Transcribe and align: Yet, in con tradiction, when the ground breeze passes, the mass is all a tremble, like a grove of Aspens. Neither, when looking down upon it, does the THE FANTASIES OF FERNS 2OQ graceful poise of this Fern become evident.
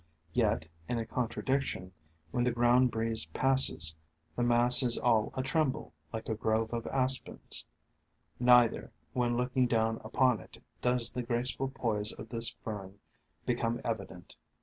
Yet, 0.33 0.65
in 0.89 1.05
con 1.05 1.27
tradiction, 1.29 1.91
when 2.31 2.43
the 2.43 2.49
ground 2.49 2.89
breeze 2.89 3.27
passes, 3.27 3.93
the 4.35 4.41
mass 4.41 4.81
is 4.81 4.97
all 4.97 5.31
a 5.37 5.43
tremble, 5.43 5.93
like 6.11 6.27
a 6.27 6.33
grove 6.33 6.73
of 6.73 6.87
Aspens. 6.87 7.67
Neither, 8.39 8.89
when 9.13 9.37
looking 9.37 9.67
down 9.67 10.01
upon 10.03 10.39
it, 10.39 10.57
does 10.81 11.11
the 11.11 11.21
THE 11.21 11.27
FANTASIES 11.27 11.27
OF 11.27 11.27
FERNS 11.27 11.27
2OQ 11.27 11.27
graceful 11.27 11.67
poise 11.79 12.11
of 12.13 12.29
this 12.29 12.49
Fern 12.49 12.97
become 13.45 13.79
evident. 13.83 14.37